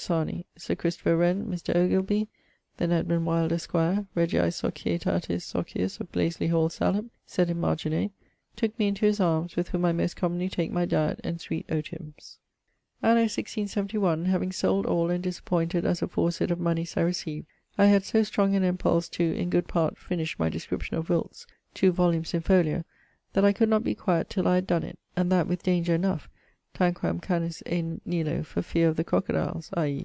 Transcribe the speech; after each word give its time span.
Sarney; 0.00 0.44
Sir 0.56 0.76
Christopher 0.76 1.16
Wren; 1.16 1.46
Mr. 1.46 1.74
Ogilby; 1.74 2.28
then 2.76 2.92
Edmund 2.92 3.26
Wyld, 3.26 3.50
esq., 3.50 3.74
R 3.74 4.06
S 4.16 5.54
S, 5.54 6.00
of 6.00 6.12
Glasely 6.12 6.46
hall, 6.46 6.68
Salop 6.68 7.06
(sed 7.26 7.50
in 7.50 7.58
margine), 7.60 8.12
tooke 8.54 8.78
me 8.78 8.86
into 8.88 9.04
his 9.06 9.18
armes, 9.18 9.56
with 9.56 9.70
whom 9.70 9.84
I 9.84 9.92
most 9.92 10.14
commonly 10.14 10.48
take 10.48 10.70
my 10.70 10.84
diet 10.86 11.20
and 11.24 11.40
sweet 11.40 11.66
otium's. 11.68 12.38
Anno 13.02 13.22
1671, 13.22 14.26
having 14.26 14.52
sold 14.52 14.86
all 14.86 15.10
and 15.10 15.22
disappointed 15.22 15.84
as 15.84 16.00
aforesaid 16.00 16.52
of 16.52 16.60
moneys 16.60 16.96
I 16.96 17.00
received, 17.00 17.48
I 17.76 17.86
had 17.86 18.04
so 18.04 18.22
strong 18.22 18.54
an 18.54 18.62
impulse 18.62 19.08
to 19.10 19.24
(in 19.34 19.50
good 19.50 19.66
part) 19.66 19.98
finish 19.98 20.38
my 20.38 20.48
Description 20.48 20.96
of 20.96 21.10
Wilts, 21.10 21.44
two 21.74 21.90
volumes 21.90 22.32
in 22.32 22.40
folio, 22.40 22.84
that 23.32 23.44
I 23.44 23.52
could 23.52 23.68
not 23.68 23.82
be 23.82 23.96
quiet 23.96 24.30
till 24.30 24.46
I 24.46 24.54
had 24.54 24.66
donne 24.68 24.84
it, 24.84 24.98
and 25.16 25.30
that 25.32 25.48
with 25.48 25.64
danger 25.64 25.94
enough, 25.96 26.28
tanquam 26.74 27.20
canis 27.20 27.60
e 27.66 27.82
Nilo, 28.04 28.44
for 28.44 28.62
feare 28.62 28.88
of 28.88 28.96
the 28.96 29.02
crocodiles, 29.04 29.70
i.e. 29.74 29.96